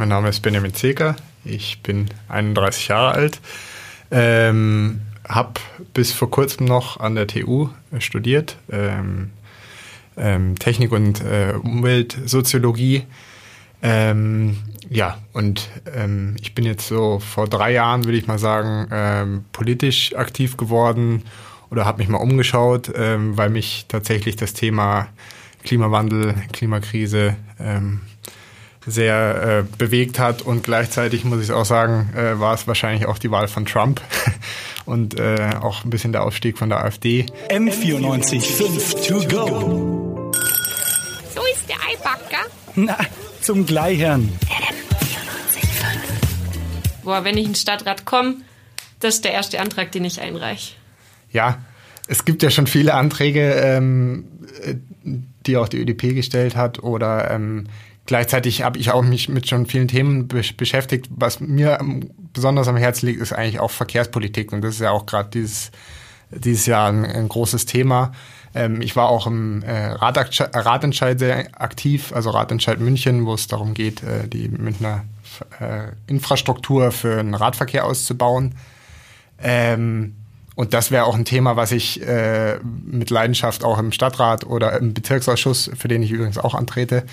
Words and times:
Mein 0.00 0.08
Name 0.08 0.30
ist 0.30 0.40
Benjamin 0.40 0.72
Zeker. 0.72 1.14
Ich 1.44 1.82
bin 1.82 2.08
31 2.30 2.88
Jahre 2.88 3.12
alt. 3.12 3.38
Ähm, 4.10 5.02
habe 5.28 5.60
bis 5.92 6.10
vor 6.10 6.30
kurzem 6.30 6.64
noch 6.64 6.98
an 6.98 7.16
der 7.16 7.26
TU 7.26 7.68
studiert. 7.98 8.56
Ähm, 8.72 9.28
ähm, 10.16 10.58
Technik 10.58 10.92
und 10.92 11.22
äh, 11.22 11.52
Umweltsoziologie. 11.52 13.02
Ähm, 13.82 14.56
ja, 14.88 15.18
und 15.34 15.68
ähm, 15.94 16.34
ich 16.40 16.54
bin 16.54 16.64
jetzt 16.64 16.88
so 16.88 17.18
vor 17.18 17.46
drei 17.46 17.72
Jahren, 17.72 18.06
würde 18.06 18.16
ich 18.16 18.26
mal 18.26 18.38
sagen, 18.38 18.88
ähm, 18.90 19.44
politisch 19.52 20.14
aktiv 20.14 20.56
geworden 20.56 21.24
oder 21.70 21.84
habe 21.84 21.98
mich 21.98 22.08
mal 22.08 22.16
umgeschaut, 22.16 22.90
ähm, 22.96 23.36
weil 23.36 23.50
mich 23.50 23.84
tatsächlich 23.86 24.36
das 24.36 24.54
Thema 24.54 25.08
Klimawandel, 25.62 26.36
Klimakrise 26.54 27.36
ähm, 27.58 28.00
sehr 28.86 29.64
äh, 29.66 29.76
bewegt 29.76 30.18
hat 30.18 30.42
und 30.42 30.62
gleichzeitig 30.62 31.24
muss 31.24 31.42
ich 31.42 31.52
auch 31.52 31.64
sagen, 31.64 32.12
äh, 32.16 32.40
war 32.40 32.54
es 32.54 32.66
wahrscheinlich 32.66 33.06
auch 33.06 33.18
die 33.18 33.30
Wahl 33.30 33.48
von 33.48 33.66
Trump 33.66 34.00
und 34.86 35.18
äh, 35.18 35.50
auch 35.60 35.84
ein 35.84 35.90
bisschen 35.90 36.12
der 36.12 36.24
Aufstieg 36.24 36.56
von 36.56 36.70
der 36.70 36.82
AfD. 36.82 37.26
M94 37.50 38.40
5 38.40 39.06
to 39.06 39.14
go. 39.28 40.32
So 41.34 41.42
ist 41.52 41.68
der 41.68 41.76
Eibacker. 41.76 42.46
Na, 42.74 42.96
zum 43.42 43.66
Gleichern. 43.66 44.32
Boah, 47.02 47.24
wenn 47.24 47.36
ich 47.36 47.44
in 47.44 47.50
den 47.50 47.56
Stadtrat 47.56 48.04
komme, 48.04 48.36
das 49.00 49.16
ist 49.16 49.24
der 49.24 49.32
erste 49.32 49.60
Antrag, 49.60 49.92
den 49.92 50.04
ich 50.04 50.20
einreiche. 50.20 50.74
Ja, 51.32 51.58
es 52.06 52.24
gibt 52.24 52.42
ja 52.42 52.50
schon 52.50 52.66
viele 52.66 52.94
Anträge, 52.94 53.52
ähm, 53.52 54.24
die 55.46 55.56
auch 55.56 55.68
die 55.68 55.78
ÖDP 55.78 56.14
gestellt 56.14 56.56
hat 56.56 56.82
oder 56.82 57.30
ähm, 57.30 57.66
gleichzeitig 58.06 58.62
habe 58.62 58.78
ich 58.78 58.90
auch 58.90 59.02
mich 59.02 59.28
mit 59.28 59.48
schon 59.48 59.66
vielen 59.66 59.88
Themen 59.88 60.28
be 60.28 60.42
beschäftigt. 60.56 61.08
Was 61.10 61.40
mir 61.40 61.78
besonders 62.32 62.68
am 62.68 62.76
Herzen 62.76 63.06
liegt, 63.06 63.20
ist 63.20 63.32
eigentlich 63.32 63.60
auch 63.60 63.70
Verkehrspolitik 63.70 64.52
und 64.52 64.62
das 64.62 64.74
ist 64.74 64.80
ja 64.80 64.90
auch 64.90 65.06
gerade 65.06 65.30
dieses, 65.30 65.70
dieses 66.30 66.66
Jahr 66.66 66.88
ein, 66.88 67.04
ein 67.04 67.28
großes 67.28 67.66
Thema. 67.66 68.12
Ähm, 68.54 68.80
ich 68.82 68.96
war 68.96 69.08
auch 69.08 69.26
im 69.26 69.62
äh, 69.62 69.92
Ratentscheid 69.92 71.18
sehr 71.18 71.48
aktiv, 71.60 72.12
also 72.12 72.30
Ratentscheid 72.30 72.80
München, 72.80 73.26
wo 73.26 73.34
es 73.34 73.46
darum 73.46 73.74
geht, 73.74 74.02
äh, 74.02 74.26
die 74.26 74.48
Münchner 74.48 75.04
äh, 75.60 75.88
Infrastruktur 76.06 76.90
für 76.92 77.16
den 77.16 77.34
Radverkehr 77.34 77.84
auszubauen. 77.84 78.54
Ähm, 79.42 80.16
und 80.56 80.74
das 80.74 80.90
wäre 80.90 81.04
auch 81.04 81.14
ein 81.14 81.24
Thema, 81.24 81.56
was 81.56 81.72
ich 81.72 82.06
äh, 82.06 82.58
mit 82.84 83.10
Leidenschaft 83.10 83.64
auch 83.64 83.78
im 83.78 83.92
Stadtrat 83.92 84.44
oder 84.44 84.78
im 84.78 84.92
Bezirksausschuss, 84.92 85.70
für 85.74 85.88
den 85.88 86.02
ich 86.02 86.10
übrigens 86.10 86.36
auch 86.38 86.54
antrete, 86.54 87.04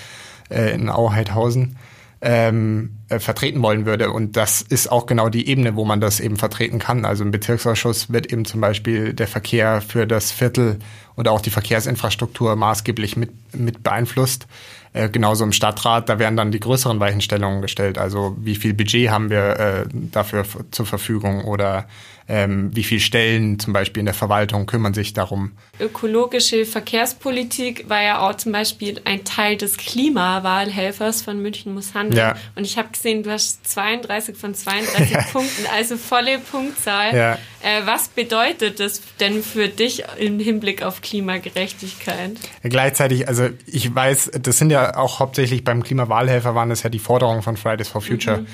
äh, 0.50 0.74
in 0.74 0.90
Auheidhausen, 0.90 1.78
ähm, 2.22 2.97
äh, 3.10 3.20
vertreten 3.20 3.62
wollen 3.62 3.86
würde. 3.86 4.12
Und 4.12 4.36
das 4.36 4.62
ist 4.62 4.92
auch 4.92 5.06
genau 5.06 5.30
die 5.30 5.48
Ebene, 5.48 5.76
wo 5.76 5.86
man 5.86 6.02
das 6.02 6.20
eben 6.20 6.36
vertreten 6.36 6.80
kann. 6.80 7.06
Also 7.06 7.24
im 7.24 7.32
Bezirksausschuss 7.32 8.12
wird 8.12 8.32
eben 8.32 8.46
zum 8.46 8.60
Beispiel 8.60 9.14
der 9.14 9.28
Verkehr 9.28 9.82
für 9.82 10.06
das 10.06 10.32
Viertel 10.32 10.80
oder 11.16 11.32
auch 11.32 11.42
die 11.42 11.50
Verkehrsinfrastruktur 11.50 12.56
maßgeblich 12.56 13.18
mit, 13.18 13.32
mit 13.56 13.82
beeinflusst. 13.82 14.48
Äh, 14.94 15.10
genauso 15.10 15.44
im 15.44 15.52
Stadtrat, 15.52 16.10
da 16.10 16.20
werden 16.20 16.38
dann 16.38 16.52
die 16.52 16.60
größeren 16.60 17.00
Weichenstellungen 17.00 17.62
gestellt. 17.62 17.98
Also 17.98 18.36
wie 18.40 18.56
viel 18.56 18.74
Budget 18.74 19.10
haben 19.10 19.30
wir 19.30 19.60
äh, 19.60 19.86
dafür 19.94 20.46
zur 20.72 20.86
Verfügung 20.86 21.44
oder 21.44 21.88
ähm, 22.30 22.76
wie 22.76 22.84
viele 22.84 23.00
Stellen 23.00 23.58
zum 23.60 23.74
Beispiel 23.74 24.02
in 24.02 24.06
der 24.06 24.14
Verwaltung 24.14 24.66
kümmern 24.66 24.94
sich 24.94 25.14
darum. 25.14 25.54
Ökologische 25.80 26.66
Verkehrspolitik 26.66 27.88
war 27.90 28.04
ja 28.04 28.28
auch 28.28 28.36
zum 28.36 28.52
Beispiel 28.52 29.00
ein 29.06 29.24
Teil 29.24 29.56
des 29.56 29.78
Klimawahlhelfers 29.78 31.22
von 31.22 31.42
München 31.42 31.74
muss 31.74 31.94
handeln. 31.94 32.18
Ja. 32.18 32.36
Und 32.56 32.66
ich 32.66 32.78
habe 32.78 32.90
gesehen, 32.98 33.24
du 33.24 33.32
hast 33.32 33.68
32 33.68 34.38
von 34.38 34.54
32 34.54 35.12
ja. 35.12 35.22
Punkten, 35.32 35.66
also 35.76 35.98
volle 35.98 36.40
Punktzahl. 36.40 37.16
Ja. 37.16 37.34
Äh, 37.62 37.86
was 37.86 38.10
bedeutet 38.10 38.80
das 38.80 39.02
denn 39.20 39.44
für 39.44 39.68
dich 39.68 40.04
im 40.18 40.40
Hinblick 40.40 40.84
auf 40.84 41.02
Klimagerechtigkeit? 41.02 42.38
gleichzeitig, 42.64 43.28
also 43.28 43.50
ich 43.66 43.94
weiß, 43.94 44.32
das 44.42 44.58
sind 44.58 44.70
ja 44.70 44.98
auch 44.98 45.20
hauptsächlich 45.20 45.64
beim 45.64 45.84
Klimawahlhelfer 45.84 46.56
waren 46.56 46.70
das 46.70 46.84
ja 46.84 46.90
die 46.90 47.00
Forderungen 47.00 47.42
von 47.42 47.58
Fridays 47.58 47.88
for 47.88 48.02
Future. 48.02 48.40
Mhm 48.40 48.48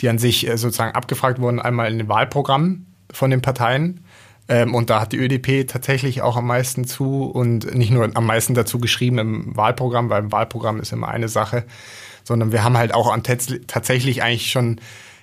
die 0.00 0.08
an 0.08 0.18
sich 0.18 0.46
äh, 0.46 0.56
sozusagen 0.56 0.94
abgefragt 0.94 1.40
wurden, 1.40 1.60
einmal 1.60 1.90
in 1.90 1.98
den 1.98 2.08
Wahlprogrammen 2.08 2.86
von 3.10 3.30
den 3.30 3.42
Parteien. 3.42 4.04
Ähm, 4.48 4.74
und 4.74 4.90
da 4.90 5.00
hat 5.00 5.12
die 5.12 5.18
ÖDP 5.18 5.66
tatsächlich 5.66 6.22
auch 6.22 6.36
am 6.36 6.46
meisten 6.46 6.84
zu 6.84 7.24
und 7.24 7.74
nicht 7.74 7.90
nur 7.90 8.08
am 8.14 8.26
meisten 8.26 8.54
dazu 8.54 8.78
geschrieben 8.78 9.18
im 9.18 9.56
Wahlprogramm, 9.56 10.08
weil 10.10 10.22
im 10.22 10.32
Wahlprogramm 10.32 10.80
ist 10.80 10.92
immer 10.92 11.08
eine 11.08 11.28
Sache, 11.28 11.64
sondern 12.28 12.52
wir 12.52 12.62
haben 12.62 12.76
halt 12.76 12.94
auch 12.94 13.10
an 13.10 13.24
tatsächlich 13.24 14.22
eigentlich 14.22 14.52
schon 14.52 14.80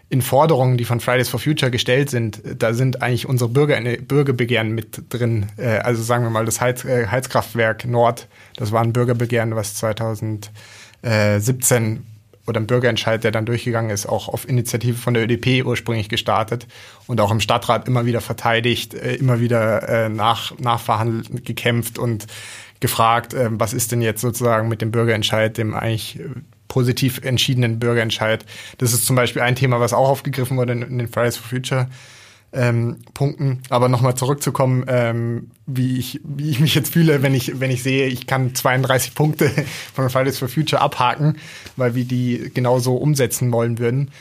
in 0.09 0.21
Forderungen, 0.21 0.77
die 0.77 0.85
von 0.85 0.99
Fridays 0.99 1.29
for 1.29 1.39
Future 1.39 1.71
gestellt 1.71 2.09
sind, 2.09 2.41
da 2.57 2.73
sind 2.73 3.01
eigentlich 3.01 3.27
unsere 3.27 3.49
Bürger, 3.49 3.81
Bürgerbegehren 3.81 4.71
mit 4.71 5.03
drin. 5.09 5.47
Äh, 5.57 5.79
also 5.79 6.03
sagen 6.03 6.23
wir 6.23 6.29
mal 6.29 6.45
das 6.45 6.61
Heiz, 6.61 6.85
äh, 6.85 7.07
Heizkraftwerk 7.07 7.85
Nord, 7.85 8.27
das 8.55 8.71
war 8.71 8.81
ein 8.81 8.93
Bürgerbegehren, 8.93 9.55
was 9.55 9.73
2017 9.75 12.03
oder 12.47 12.59
ein 12.59 12.67
Bürgerentscheid, 12.67 13.23
der 13.23 13.31
dann 13.31 13.47
durchgegangen 13.47 13.89
ist, 13.89 14.07
auch 14.07 14.27
auf 14.27 14.47
Initiative 14.47 14.97
von 14.97 15.15
der 15.15 15.23
ÖDP 15.23 15.65
ursprünglich 15.65 16.09
gestartet 16.09 16.67
und 17.07 17.19
auch 17.19 17.31
im 17.31 17.39
Stadtrat 17.39 17.87
immer 17.87 18.05
wieder 18.05 18.21
verteidigt, 18.21 18.93
äh, 18.93 19.15
immer 19.15 19.39
wieder 19.39 20.09
nach, 20.09 20.55
nachverhandelt, 20.59 21.45
gekämpft 21.45 21.97
und 21.97 22.27
gefragt, 22.79 23.35
was 23.35 23.73
ist 23.73 23.91
denn 23.91 24.01
jetzt 24.01 24.21
sozusagen 24.21 24.67
mit 24.67 24.81
dem 24.81 24.91
Bürgerentscheid, 24.91 25.57
dem 25.57 25.73
eigentlich 25.73 26.19
positiv 26.67 27.19
entschiedenen 27.23 27.79
Bürgerentscheid. 27.79 28.45
Das 28.77 28.93
ist 28.93 29.05
zum 29.05 29.15
Beispiel 29.15 29.41
ein 29.41 29.55
Thema, 29.55 29.79
was 29.79 29.93
auch 29.93 30.09
aufgegriffen 30.09 30.57
wurde 30.57 30.73
in 30.73 30.97
den 30.97 31.07
Fridays 31.07 31.37
for 31.37 31.47
Future 31.49 31.87
ähm, 32.55 32.97
Punkten. 33.13 33.61
Aber 33.69 33.89
nochmal 33.89 34.15
zurückzukommen, 34.15 34.85
ähm, 34.87 35.51
wie, 35.65 35.97
ich, 35.97 36.21
wie 36.23 36.49
ich 36.49 36.59
mich 36.59 36.73
jetzt 36.73 36.93
fühle, 36.93 37.21
wenn 37.21 37.35
ich, 37.35 37.59
wenn 37.59 37.71
ich 37.71 37.83
sehe, 37.83 38.07
ich 38.07 38.27
kann 38.27 38.55
32 38.55 39.13
Punkte 39.13 39.51
von 39.93 40.09
Fridays 40.09 40.39
for 40.39 40.47
Future 40.47 40.81
abhaken, 40.81 41.37
weil 41.75 41.95
wir 41.95 42.05
die 42.05 42.51
genauso 42.53 42.95
umsetzen 42.95 43.51
wollen 43.51 43.77
würden. 43.77 44.11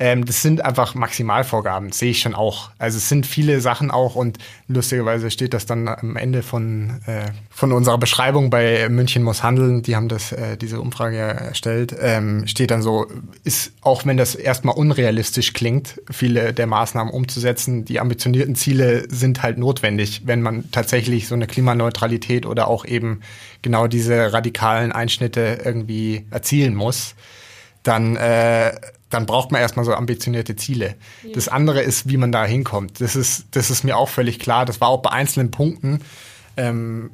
Ähm, 0.00 0.24
das 0.24 0.42
sind 0.42 0.64
einfach 0.64 0.96
Maximalvorgaben, 0.96 1.92
sehe 1.92 2.10
ich 2.10 2.20
schon 2.20 2.34
auch. 2.34 2.70
Also 2.78 2.98
es 2.98 3.08
sind 3.08 3.26
viele 3.26 3.60
Sachen 3.60 3.92
auch 3.92 4.16
und 4.16 4.38
lustigerweise 4.66 5.30
steht 5.30 5.54
das 5.54 5.66
dann 5.66 5.86
am 5.86 6.16
Ende 6.16 6.42
von, 6.42 7.00
äh, 7.06 7.30
von 7.48 7.70
unserer 7.70 7.98
Beschreibung 7.98 8.50
bei 8.50 8.88
München 8.88 9.22
muss 9.22 9.44
handeln, 9.44 9.82
die 9.82 9.94
haben 9.94 10.08
das, 10.08 10.32
äh, 10.32 10.56
diese 10.56 10.80
Umfrage 10.80 11.18
erstellt, 11.18 11.94
ähm, 12.00 12.44
steht 12.48 12.72
dann 12.72 12.82
so, 12.82 13.06
ist, 13.44 13.72
auch 13.82 14.04
wenn 14.04 14.16
das 14.16 14.34
erstmal 14.34 14.74
unrealistisch 14.74 15.52
klingt, 15.52 16.00
viele 16.10 16.52
der 16.52 16.66
Maßnahmen 16.66 17.12
umzusetzen, 17.12 17.84
die 17.84 18.00
ambitionierten 18.00 18.56
Ziele 18.56 19.04
sind 19.08 19.44
halt 19.44 19.58
notwendig, 19.58 20.22
wenn 20.24 20.42
man 20.42 20.72
tatsächlich 20.72 21.28
so 21.28 21.36
eine 21.36 21.46
Klimaneutralität 21.46 22.46
oder 22.46 22.66
auch 22.66 22.84
eben 22.84 23.20
genau 23.62 23.86
diese 23.86 24.32
radikalen 24.32 24.90
Einschnitte 24.90 25.60
irgendwie 25.64 26.26
erzielen 26.32 26.74
muss 26.74 27.14
dann 27.84 28.16
äh, 28.16 28.72
dann 29.14 29.26
braucht 29.26 29.52
man 29.52 29.60
erstmal 29.60 29.84
so 29.84 29.94
ambitionierte 29.94 30.56
Ziele. 30.56 30.96
Ja. 31.22 31.30
Das 31.34 31.48
andere 31.48 31.82
ist, 31.82 32.08
wie 32.08 32.16
man 32.16 32.32
da 32.32 32.44
hinkommt. 32.44 33.00
Das 33.00 33.14
ist, 33.14 33.46
das 33.52 33.70
ist 33.70 33.84
mir 33.84 33.96
auch 33.96 34.08
völlig 34.08 34.40
klar. 34.40 34.66
Das 34.66 34.80
war 34.80 34.88
auch 34.88 35.02
bei 35.02 35.10
einzelnen 35.10 35.52
Punkten, 35.52 36.00
ähm, 36.56 37.10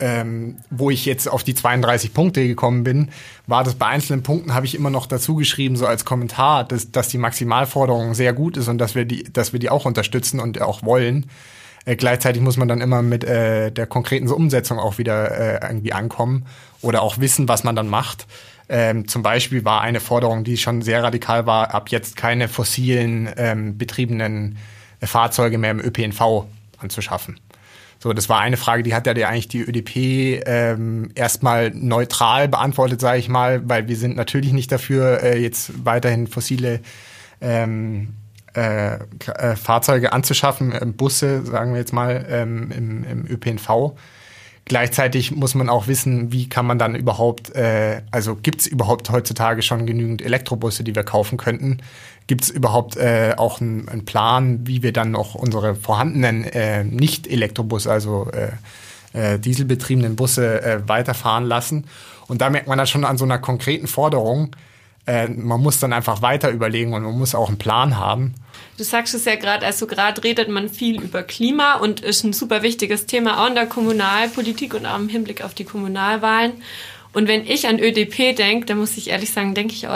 ähm, 0.00 0.56
wo 0.70 0.90
ich 0.90 1.06
jetzt 1.06 1.28
auf 1.28 1.44
die 1.44 1.54
32 1.54 2.12
Punkte 2.12 2.46
gekommen 2.46 2.84
bin, 2.84 3.10
war 3.46 3.64
das 3.64 3.74
bei 3.74 3.86
einzelnen 3.86 4.22
Punkten, 4.22 4.52
habe 4.52 4.66
ich 4.66 4.74
immer 4.74 4.90
noch 4.90 5.06
dazu 5.06 5.36
geschrieben, 5.36 5.76
so 5.76 5.86
als 5.86 6.04
Kommentar, 6.04 6.64
dass, 6.64 6.90
dass 6.90 7.08
die 7.08 7.18
Maximalforderung 7.18 8.12
sehr 8.12 8.32
gut 8.32 8.56
ist 8.56 8.68
und 8.68 8.78
dass 8.78 8.94
wir 8.94 9.04
die, 9.04 9.24
dass 9.32 9.52
wir 9.52 9.60
die 9.60 9.70
auch 9.70 9.86
unterstützen 9.86 10.40
und 10.40 10.60
auch 10.60 10.82
wollen. 10.82 11.26
Äh, 11.86 11.96
gleichzeitig 11.96 12.42
muss 12.42 12.56
man 12.56 12.68
dann 12.68 12.80
immer 12.80 13.02
mit 13.02 13.24
äh, 13.24 13.70
der 13.70 13.86
konkreten 13.86 14.28
Umsetzung 14.28 14.78
auch 14.78 14.98
wieder 14.98 15.62
äh, 15.62 15.66
irgendwie 15.68 15.92
ankommen 15.92 16.44
oder 16.82 17.00
auch 17.02 17.18
wissen, 17.18 17.48
was 17.48 17.64
man 17.64 17.76
dann 17.76 17.88
macht. 17.88 18.26
Ähm, 18.68 19.06
zum 19.08 19.22
Beispiel 19.22 19.64
war 19.64 19.82
eine 19.82 20.00
Forderung, 20.00 20.44
die 20.44 20.56
schon 20.56 20.82
sehr 20.82 21.02
radikal 21.02 21.46
war, 21.46 21.74
ab 21.74 21.90
jetzt 21.90 22.16
keine 22.16 22.48
fossilen 22.48 23.30
ähm, 23.36 23.76
betriebenen 23.76 24.58
äh, 25.00 25.06
Fahrzeuge 25.06 25.58
mehr 25.58 25.70
im 25.70 25.80
ÖPNV 25.80 26.46
anzuschaffen. 26.78 27.38
So, 27.98 28.12
das 28.12 28.28
war 28.28 28.40
eine 28.40 28.56
Frage, 28.56 28.82
die 28.82 28.94
hat 28.94 29.06
ja 29.06 29.28
eigentlich 29.28 29.48
die 29.48 29.62
ÖDP 29.62 30.42
ähm, 30.46 31.10
erstmal 31.14 31.70
neutral 31.70 32.48
beantwortet, 32.48 33.00
sage 33.00 33.18
ich 33.18 33.28
mal, 33.28 33.66
weil 33.66 33.88
wir 33.88 33.96
sind 33.96 34.16
natürlich 34.16 34.52
nicht 34.52 34.70
dafür, 34.70 35.22
äh, 35.22 35.40
jetzt 35.40 35.86
weiterhin 35.86 36.26
fossile 36.26 36.80
ähm, 37.40 38.14
äh, 38.54 38.96
äh, 38.96 39.56
Fahrzeuge 39.56 40.12
anzuschaffen, 40.12 40.72
äh, 40.72 40.84
Busse, 40.86 41.44
sagen 41.46 41.72
wir 41.72 41.80
jetzt 41.80 41.92
mal, 41.92 42.26
ähm, 42.28 42.70
im, 42.70 43.04
im 43.04 43.26
ÖPNV. 43.26 43.94
Gleichzeitig 44.66 45.36
muss 45.36 45.54
man 45.54 45.68
auch 45.68 45.88
wissen, 45.88 46.32
wie 46.32 46.48
kann 46.48 46.64
man 46.64 46.78
dann 46.78 46.94
überhaupt, 46.94 47.54
äh, 47.54 48.00
also 48.10 48.34
gibt 48.34 48.62
es 48.62 48.66
überhaupt 48.66 49.10
heutzutage 49.10 49.60
schon 49.60 49.84
genügend 49.84 50.22
Elektrobusse, 50.22 50.84
die 50.84 50.94
wir 50.94 51.02
kaufen 51.02 51.36
könnten? 51.36 51.78
Gibt 52.26 52.44
es 52.44 52.50
überhaupt 52.50 52.96
äh, 52.96 53.34
auch 53.36 53.60
einen, 53.60 54.06
Plan, 54.06 54.66
wie 54.66 54.82
wir 54.82 54.94
dann 54.94 55.10
noch 55.10 55.34
unsere 55.34 55.74
vorhandenen 55.74 56.44
äh, 56.44 56.82
Nicht-Elektrobusse, 56.82 57.92
also 57.92 58.30
äh, 58.32 59.34
äh, 59.34 59.38
dieselbetriebenen 59.38 60.16
Busse 60.16 60.62
äh, 60.62 60.88
weiterfahren 60.88 61.44
lassen? 61.44 61.84
Und 62.26 62.40
da 62.40 62.48
merkt 62.48 62.66
man 62.66 62.78
dann 62.78 62.86
schon 62.86 63.04
an 63.04 63.18
so 63.18 63.26
einer 63.26 63.38
konkreten 63.38 63.86
Forderung, 63.86 64.56
Äh, 65.06 65.28
man 65.28 65.60
muss 65.60 65.78
dann 65.78 65.92
einfach 65.92 66.22
weiter 66.22 66.50
überlegen 66.50 66.94
und 66.94 67.02
man 67.02 67.18
muss 67.18 67.34
auch 67.34 67.48
einen 67.48 67.58
Plan 67.58 67.98
haben. 67.98 68.34
Du 68.76 68.84
sagst 68.84 69.14
es 69.14 69.24
ja 69.24 69.36
gerade, 69.36 69.64
also 69.64 69.86
gerade 69.86 70.22
redet 70.24 70.48
man 70.48 70.68
viel 70.68 71.00
über 71.00 71.22
Klima 71.22 71.74
und 71.74 72.00
ist 72.00 72.24
ein 72.24 72.32
super 72.32 72.62
wichtiges 72.62 73.06
Thema 73.06 73.42
auch 73.42 73.48
in 73.48 73.54
der 73.54 73.66
Kommunalpolitik 73.66 74.74
und 74.74 74.86
auch 74.86 74.98
im 74.98 75.08
Hinblick 75.08 75.44
auf 75.44 75.54
die 75.54 75.64
Kommunalwahlen. 75.64 76.52
Und 77.12 77.28
wenn 77.28 77.46
ich 77.46 77.68
an 77.68 77.78
ÖDP 77.78 78.34
denke, 78.34 78.66
dann 78.66 78.78
muss 78.78 78.96
ich 78.96 79.10
ehrlich 79.10 79.30
sagen, 79.30 79.54
denke 79.54 79.74
ich 79.74 79.86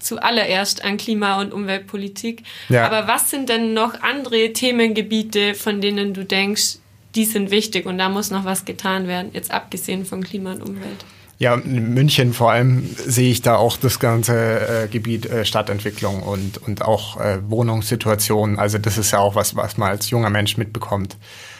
zuallererst 0.00 0.84
an 0.84 0.96
Klima- 0.96 1.40
und 1.40 1.52
Umweltpolitik. 1.52 2.42
Ja. 2.68 2.86
Aber 2.86 3.06
was 3.06 3.30
sind 3.30 3.48
denn 3.48 3.74
noch 3.74 4.02
andere 4.02 4.52
Themengebiete, 4.52 5.54
von 5.54 5.80
denen 5.80 6.14
du 6.14 6.24
denkst, 6.24 6.78
die 7.14 7.24
sind 7.24 7.52
wichtig 7.52 7.86
und 7.86 7.98
da 7.98 8.08
muss 8.08 8.32
noch 8.32 8.44
was 8.44 8.64
getan 8.64 9.06
werden, 9.06 9.30
jetzt 9.32 9.52
abgesehen 9.52 10.04
von 10.04 10.24
Klima 10.24 10.52
und 10.52 10.62
Umwelt? 10.62 11.04
Ja, 11.38 11.54
in 11.54 11.94
München 11.94 12.32
vor 12.32 12.52
allem 12.52 12.88
sehe 12.96 13.30
ich 13.30 13.42
da 13.42 13.56
auch 13.56 13.76
das 13.76 13.98
ganze 13.98 14.84
äh, 14.84 14.88
Gebiet 14.88 15.26
äh, 15.26 15.44
Stadtentwicklung 15.44 16.22
und, 16.22 16.58
und 16.58 16.82
auch 16.82 17.20
äh, 17.20 17.38
Wohnungssituationen. 17.48 18.58
Also 18.58 18.78
das 18.78 18.98
ist 18.98 19.10
ja 19.10 19.18
auch 19.18 19.34
was, 19.34 19.56
was 19.56 19.76
man 19.76 19.90
als 19.90 20.10
junger 20.10 20.30
Mensch 20.30 20.56
mitbekommt, 20.56 21.16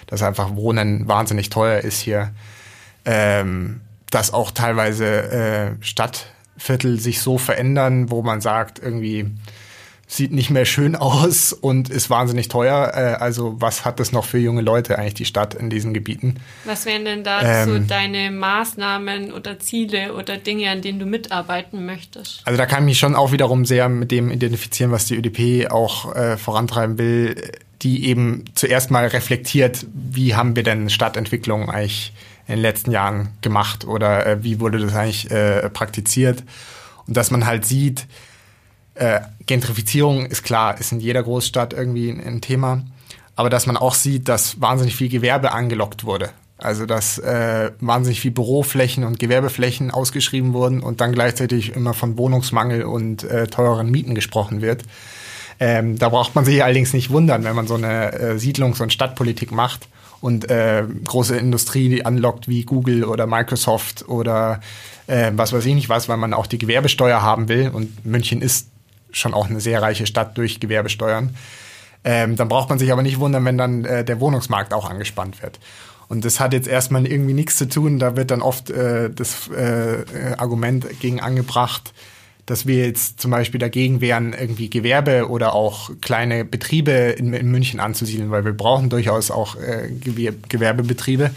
dass 0.06 0.23
einfach 0.23 0.55
Wohnen 0.55 1.09
wahnsinnig 1.09 1.50
teuer 1.50 1.81
ist 1.81 2.00
hier. 2.00 2.31
Ähm, 3.05 3.81
dass 4.11 4.32
auch 4.32 4.53
teilweise 4.53 5.06
äh, 5.06 5.71
Stadtviertel 5.81 7.00
sich 7.00 7.20
so 7.20 7.37
verändern, 7.37 8.11
wo 8.12 8.23
man 8.23 8.41
sagt, 8.41 8.79
irgendwie 8.79 9.27
sieht 10.17 10.33
nicht 10.33 10.51
mehr 10.51 10.65
schön 10.65 10.97
aus 10.97 11.53
und 11.53 11.91
ist 11.91 12.11
wahnsinnig 12.11 12.49
teuer. 12.49 12.93
Äh, 12.95 13.23
also 13.23 13.57
was 13.61 13.85
hat 13.85 14.01
das 14.01 14.13
noch 14.13 14.25
für 14.25 14.39
junge 14.39 14.63
Leute 14.63 14.99
eigentlich 14.99 15.15
die 15.15 15.25
Stadt 15.25 15.55
in 15.55 15.71
diesen 15.71 15.93
Gebieten? 15.95 16.37
Was 16.65 16.87
wären 16.87 17.05
denn 17.05 17.25
da 17.25 17.63
ähm, 17.63 17.69
so 17.69 17.79
deine 17.79 18.31
Maßnahmen 18.31 19.33
oder 19.33 19.59
Ziele 19.59 20.15
oder 20.15 20.37
Dinge, 20.37 20.71
an 20.71 20.83
denen 20.83 20.99
du 20.99 21.07
mitarbeiten 21.07 21.85
möchtest? 21.85 22.43
Also 22.45 22.57
da 22.57 22.67
kann 22.67 22.85
ich 22.85 22.85
mich 22.85 22.99
schon 22.99 23.15
auch 23.15 23.33
wiederum 23.33 23.65
sehr 23.65 23.89
mit 23.89 24.11
dem 24.11 24.31
identifizieren, 24.31 24.93
was 24.93 25.07
die 25.07 25.17
ÖDP 25.17 25.71
auch 25.71 26.15
äh, 26.15 26.37
vorantreiben 26.37 26.99
will, 26.99 27.53
die 27.83 28.07
eben 28.07 28.45
zuerst 28.55 28.91
mal 28.91 29.07
reflektiert, 29.07 29.87
wie 29.93 30.35
haben 30.35 30.57
wir 30.57 30.63
denn 30.63 30.91
Stadtentwicklung 30.91 31.69
eigentlich 31.71 32.13
in 32.47 32.55
den 32.55 32.63
letzten 32.63 32.91
Jahren 32.91 33.31
gemacht 33.41 33.85
oder 33.85 34.27
äh, 34.27 34.45
wie 34.45 34.61
wurde 34.61 34.79
das 34.79 34.95
eigentlich 34.95 35.31
äh, 35.31 35.69
praktiziert? 35.71 36.45
Und 37.07 37.17
dass 37.17 37.31
man 37.31 37.47
halt 37.47 37.67
sieht, 37.67 38.07
äh, 38.94 39.20
Gentrifizierung 39.46 40.26
ist 40.26 40.43
klar, 40.43 40.79
ist 40.79 40.93
in 40.93 41.00
jeder 41.00 41.23
Großstadt 41.23 41.73
irgendwie 41.73 42.11
ein, 42.11 42.20
ein, 42.25 42.41
Thema, 42.41 42.82
aber 43.37 43.50
dass 43.50 43.67
man 43.67 43.76
auch 43.76 43.94
sieht, 43.94 44.29
dass 44.29 44.61
wahnsinnig 44.61 44.96
viel 44.96 45.08
Gewerbe 45.08 45.52
angelockt 45.52 46.05
wurde. 46.05 46.31
Also 46.58 46.87
dass 46.87 47.19
äh, 47.19 47.73
wahnsinnig 47.81 48.20
viel 48.20 48.31
Büroflächen 48.31 49.05
und 49.05 49.19
Gewerbeflächen 49.19 49.91
ausgeschrieben 49.91 50.52
wurden 50.52 50.81
und 50.81 51.00
dann 51.00 51.12
gleichzeitig 51.12 51.75
immer 51.75 51.94
von 51.94 52.17
Wohnungsmangel 52.17 52.85
und 52.85 53.25
äh, 53.25 53.49
teureren 53.49 53.91
Mieten 53.91 54.14
gesprochen 54.14 54.62
wird. 54.62 54.85
Ähm, 55.58 55.99
da 55.99 56.08
braucht 56.08 56.35
man 56.35 56.44
sich 56.44 56.62
allerdings 56.62 56.93
nicht 56.93 57.11
wundern, 57.11 57.44
wenn 57.44 57.56
man 57.56 57.67
so 57.67 57.75
eine 57.75 58.12
äh, 58.12 58.38
Siedlungs- 58.38 58.81
und 58.81 58.93
Stadtpolitik 58.93 59.50
macht 59.50 59.88
und 60.20 60.50
äh, 60.50 60.85
große 61.05 61.37
Industrie 61.37 62.05
anlockt 62.05 62.49
wie 62.49 62.64
Google 62.64 63.05
oder 63.05 63.26
Microsoft 63.26 64.08
oder 64.08 64.61
äh, 65.06 65.32
was 65.35 65.52
weiß 65.52 65.67
ich 65.67 65.75
nicht 65.75 65.88
was, 65.88 66.08
weil 66.08 66.17
man 66.17 66.32
auch 66.35 66.46
die 66.46 66.58
Gewerbesteuer 66.58 67.20
haben 67.20 67.49
will 67.49 67.70
und 67.73 68.06
München 68.06 68.41
ist 68.41 68.69
schon 69.15 69.35
auch 69.35 69.49
eine 69.49 69.61
sehr 69.61 69.81
reiche 69.81 70.07
Stadt 70.07 70.37
durch 70.37 70.61
Gewerbesteuern. 70.61 71.35
Ähm, 72.05 72.37
dann 72.37 72.49
braucht 72.49 72.69
man 72.69 72.79
sich 72.79 72.93
aber 72.93 73.03
nicht 73.03 73.19
wundern, 73.19 73.45
wenn 73.45 73.57
dann 73.57 73.85
äh, 73.85 74.05
der 74.05 74.21
Wohnungsmarkt 74.21 74.75
auch 74.75 74.89
angespannt 74.89 75.43
wird. 75.43 75.59
Und 76.09 76.25
das 76.25 76.39
hat 76.39 76.53
jetzt 76.53 76.69
erstmal 76.69 77.07
irgendwie 77.07 77.33
nichts 77.33 77.57
zu 77.57 77.69
tun. 77.69 77.99
Da 77.99 78.15
wird 78.17 78.31
dann 78.31 78.43
oft 78.43 78.71
äh, 78.71 79.11
das 79.11 79.49
äh, 79.49 80.05
Argument 80.37 81.01
gegen 81.01 81.21
angebracht, 81.21 81.95
dass 82.47 82.67
wir 82.67 82.87
jetzt 82.87 83.21
zum 83.21 83.31
Beispiel 83.31 83.59
dagegen 83.59 84.03
wären, 84.03 84.35
irgendwie 84.35 84.69
Gewerbe 84.69 85.29
oder 85.31 85.55
auch 85.55 85.91
kleine 86.03 86.45
Betriebe 86.45 86.93
in, 86.93 87.33
in 87.33 87.51
München 87.51 87.81
anzusiedeln, 87.81 88.31
weil 88.31 88.45
wir 88.45 88.53
brauchen 88.53 88.91
durchaus 88.91 89.31
auch 89.31 89.57
äh, 89.57 89.89
Gewerbebetriebe, 89.91 91.31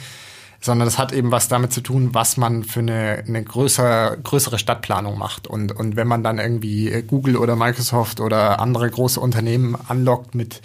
sondern 0.60 0.88
das 0.88 0.98
hat 0.98 1.12
eben 1.12 1.32
was 1.32 1.48
damit 1.48 1.72
zu 1.72 1.82
tun, 1.82 2.10
was 2.14 2.38
man 2.38 2.64
für 2.64 2.80
eine, 2.80 3.24
eine 3.28 3.44
größere, 3.44 4.18
größere 4.24 4.60
Stadtplanung 4.60 5.18
macht. 5.18 5.48
Und, 5.48 5.72
und 5.72 5.96
wenn 5.96 6.08
man 6.08 6.24
dann 6.24 6.40
irgendwie 6.40 7.04
Google 7.08 7.38
oder 7.38 7.56
Microsoft 7.56 8.20
oder 8.20 8.60
andere 8.60 8.90
große 8.90 9.20
Unternehmen 9.20 9.78
anlockt 9.88 10.36
mit 10.36 10.62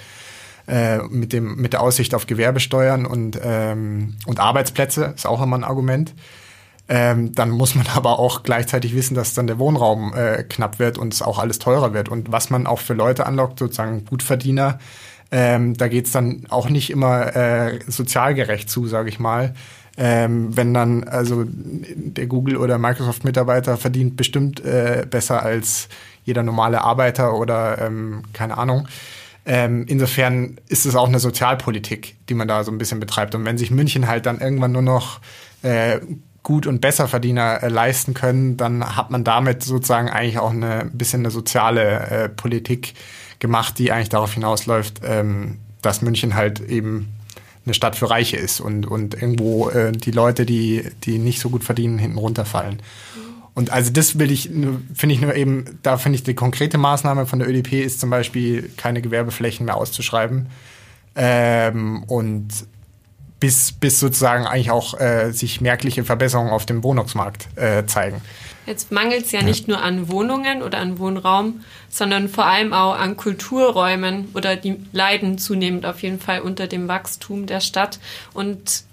äh, 0.68 0.98
mit 0.98 1.32
dem 1.32 1.56
mit 1.56 1.72
der 1.72 1.82
Aussicht 1.82 2.14
auf 2.14 2.26
Gewerbesteuern 2.26 3.04
und 3.04 3.38
ähm, 3.42 4.14
und 4.26 4.38
Arbeitsplätze 4.38 5.12
ist 5.16 5.26
auch 5.26 5.42
immer 5.42 5.58
ein 5.58 5.64
Argument 5.64 6.14
ähm, 6.88 7.32
dann 7.34 7.50
muss 7.50 7.74
man 7.74 7.86
aber 7.94 8.18
auch 8.18 8.42
gleichzeitig 8.42 8.94
wissen, 8.94 9.14
dass 9.14 9.34
dann 9.34 9.46
der 9.46 9.58
Wohnraum 9.58 10.12
äh, 10.14 10.44
knapp 10.44 10.78
wird 10.78 10.98
und 10.98 11.14
es 11.14 11.22
auch 11.22 11.38
alles 11.38 11.58
teurer 11.58 11.94
wird. 11.94 12.08
Und 12.08 12.32
was 12.32 12.50
man 12.50 12.66
auch 12.66 12.80
für 12.80 12.94
Leute 12.94 13.26
anlockt, 13.26 13.58
sozusagen 13.58 14.04
Gutverdiener, 14.04 14.78
ähm, 15.30 15.74
da 15.74 15.88
geht's 15.88 16.12
dann 16.12 16.44
auch 16.50 16.68
nicht 16.68 16.90
immer 16.90 17.34
äh, 17.34 17.80
sozial 17.86 18.34
gerecht 18.34 18.68
zu, 18.68 18.86
sage 18.86 19.08
ich 19.08 19.18
mal. 19.18 19.54
Ähm, 19.96 20.56
wenn 20.56 20.72
dann, 20.72 21.04
also 21.04 21.44
der 21.46 22.26
Google- 22.26 22.56
oder 22.56 22.78
Microsoft-Mitarbeiter 22.78 23.76
verdient 23.76 24.16
bestimmt 24.16 24.64
äh, 24.64 25.06
besser 25.08 25.42
als 25.42 25.88
jeder 26.24 26.42
normale 26.42 26.82
Arbeiter 26.82 27.34
oder 27.34 27.78
ähm, 27.78 28.22
keine 28.32 28.56
Ahnung. 28.56 28.88
Ähm, 29.44 29.84
insofern 29.88 30.58
ist 30.68 30.86
es 30.86 30.94
auch 30.94 31.08
eine 31.08 31.18
Sozialpolitik, 31.18 32.14
die 32.28 32.34
man 32.34 32.48
da 32.48 32.62
so 32.64 32.70
ein 32.70 32.78
bisschen 32.78 33.00
betreibt. 33.00 33.34
Und 33.34 33.44
wenn 33.44 33.58
sich 33.58 33.70
München 33.70 34.06
halt 34.06 34.26
dann 34.26 34.40
irgendwann 34.40 34.72
nur 34.72 34.82
noch 34.82 35.20
äh, 35.62 35.98
Gut- 36.42 36.66
und 36.66 36.80
Besserverdiener 36.80 37.62
äh, 37.62 37.68
leisten 37.68 38.14
können, 38.14 38.56
dann 38.56 38.96
hat 38.96 39.10
man 39.10 39.24
damit 39.24 39.62
sozusagen 39.62 40.08
eigentlich 40.08 40.38
auch 40.38 40.50
ein 40.50 40.90
bisschen 40.92 41.20
eine 41.20 41.30
soziale 41.30 41.82
äh, 41.82 42.28
Politik 42.28 42.94
gemacht, 43.40 43.78
die 43.78 43.92
eigentlich 43.92 44.08
darauf 44.08 44.32
hinausläuft, 44.32 45.00
ähm, 45.04 45.58
dass 45.82 46.02
München 46.02 46.34
halt 46.34 46.60
eben 46.60 47.12
eine 47.64 47.74
Stadt 47.74 47.96
für 47.96 48.10
Reiche 48.10 48.36
ist 48.36 48.60
und, 48.60 48.86
und 48.86 49.14
irgendwo 49.14 49.68
äh, 49.70 49.92
die 49.92 50.10
Leute, 50.10 50.44
die, 50.46 50.84
die 51.04 51.18
nicht 51.18 51.40
so 51.40 51.50
gut 51.50 51.64
verdienen, 51.64 51.98
hinten 51.98 52.18
runterfallen. 52.18 52.80
Und 53.54 53.70
also 53.70 53.90
das 53.90 54.18
will 54.18 54.30
ich, 54.30 54.44
finde 54.94 55.14
ich 55.14 55.20
nur 55.20 55.34
eben, 55.34 55.78
da 55.82 55.98
finde 55.98 56.16
ich 56.16 56.22
die 56.22 56.34
konkrete 56.34 56.78
Maßnahme 56.78 57.26
von 57.26 57.38
der 57.38 57.48
ÖDP 57.48 57.84
ist 57.84 58.00
zum 58.00 58.10
Beispiel 58.10 58.70
keine 58.76 59.02
Gewerbeflächen 59.02 59.66
mehr 59.66 59.76
auszuschreiben. 59.76 60.46
Ähm, 61.14 62.02
und 62.04 62.48
bis, 63.42 63.72
bis 63.72 63.98
sozusagen 63.98 64.46
eigentlich 64.46 64.70
auch 64.70 65.00
äh, 65.00 65.32
sich 65.32 65.60
merkliche 65.60 66.04
Verbesserungen 66.04 66.52
auf 66.52 66.64
dem 66.64 66.84
Wohnungsmarkt 66.84 67.48
äh, 67.56 67.84
zeigen. 67.86 68.22
Jetzt 68.66 68.92
mangelt 68.92 69.24
es 69.24 69.32
ja, 69.32 69.40
ja, 69.40 69.44
nicht 69.44 69.66
nur 69.66 69.82
an 69.82 70.08
Wohnungen 70.08 70.62
oder 70.62 70.78
an 70.78 71.00
Wohnraum, 71.00 71.64
sondern 71.90 72.28
vor 72.28 72.46
allem 72.46 72.72
auch 72.72 72.94
an 72.94 73.16
Kulturräumen 73.16 74.28
oder 74.34 74.54
die 74.54 74.76
leiden 74.92 75.38
zunehmend 75.38 75.84
auf 75.86 76.04
jeden 76.04 76.20
Fall 76.20 76.42
unter 76.42 76.68
dem 76.68 76.86
Wachstum 76.86 77.46
der 77.46 77.58
Stadt. 77.58 77.98
Und 78.32 78.84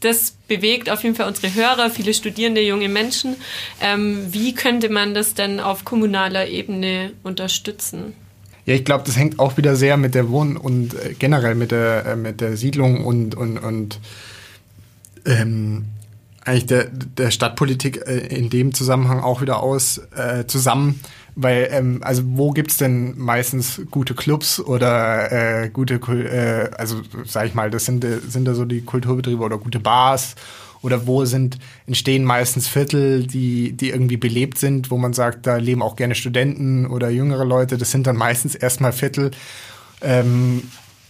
das 0.00 0.32
bewegt 0.48 0.90
auf 0.90 1.02
jeden 1.02 1.16
Fall 1.16 1.26
unsere 1.26 1.54
Hörer, 1.54 1.88
viele 1.88 2.12
studierende 2.12 2.60
junge 2.60 2.90
Menschen. 2.90 3.36
Ähm, 3.80 4.26
wie 4.34 4.54
könnte 4.54 4.90
man 4.90 5.14
das 5.14 5.32
denn 5.32 5.60
auf 5.60 5.86
kommunaler 5.86 6.48
Ebene 6.48 7.12
unterstützen? 7.22 8.14
Ja, 8.66 8.74
ich 8.74 8.84
glaube, 8.84 9.04
das 9.04 9.16
hängt 9.16 9.38
auch 9.38 9.56
wieder 9.56 9.76
sehr 9.76 9.96
mit 9.96 10.14
der 10.14 10.30
Wohn- 10.30 10.56
und 10.56 10.94
äh, 10.94 11.14
generell 11.18 11.54
mit 11.54 11.70
der, 11.70 12.06
äh, 12.06 12.16
mit 12.16 12.40
der 12.40 12.56
Siedlung 12.56 13.04
und, 13.04 13.34
und, 13.34 13.58
und 13.58 14.00
ähm, 15.26 15.86
eigentlich 16.44 16.66
der, 16.66 16.86
der 16.86 17.30
Stadtpolitik 17.30 18.06
äh, 18.06 18.18
in 18.34 18.50
dem 18.50 18.72
Zusammenhang 18.72 19.20
auch 19.20 19.42
wieder 19.42 19.62
aus 19.62 20.00
äh, 20.16 20.46
zusammen. 20.46 21.00
Weil, 21.36 21.68
ähm, 21.72 21.98
also 22.02 22.22
wo 22.26 22.52
gibt's 22.52 22.76
denn 22.76 23.18
meistens 23.18 23.82
gute 23.90 24.14
Clubs 24.14 24.60
oder 24.60 25.64
äh, 25.64 25.68
gute, 25.68 25.94
äh, 25.96 26.70
also 26.76 27.02
sag 27.26 27.46
ich 27.46 27.54
mal, 27.54 27.70
das 27.70 27.86
sind, 27.86 28.06
sind 28.28 28.44
da 28.44 28.54
so 28.54 28.64
die 28.64 28.82
Kulturbetriebe 28.82 29.42
oder 29.42 29.58
gute 29.58 29.80
Bars 29.80 30.36
oder 30.84 31.06
wo 31.06 31.24
sind, 31.24 31.58
entstehen 31.86 32.24
meistens 32.24 32.68
Viertel, 32.68 33.26
die, 33.26 33.72
die 33.72 33.88
irgendwie 33.88 34.18
belebt 34.18 34.58
sind, 34.58 34.90
wo 34.90 34.98
man 34.98 35.14
sagt, 35.14 35.46
da 35.46 35.56
leben 35.56 35.82
auch 35.82 35.96
gerne 35.96 36.14
Studenten 36.14 36.86
oder 36.86 37.08
jüngere 37.08 37.44
Leute. 37.44 37.78
Das 37.78 37.90
sind 37.90 38.06
dann 38.06 38.16
meistens 38.16 38.54
erstmal 38.54 38.92
Viertel, 38.92 39.30
ähm, 40.02 40.62